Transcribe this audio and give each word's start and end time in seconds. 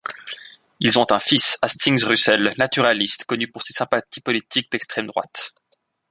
Ils 0.79 0.97
ont 0.97 1.05
un 1.11 1.19
fils, 1.19 1.59
Hastings 1.61 2.03
Russel, 2.03 2.55
naturaliste, 2.57 3.25
connu 3.25 3.47
pour 3.47 3.61
ses 3.61 3.73
sympathies 3.73 4.19
politiques 4.21 4.71
d'extrême-droite. 4.71 5.53